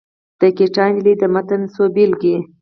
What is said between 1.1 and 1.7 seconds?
د متن